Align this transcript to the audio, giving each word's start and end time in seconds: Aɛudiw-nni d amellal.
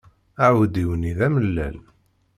Aɛudiw-nni 0.45 1.11
d 1.17 1.19
amellal. 1.27 1.77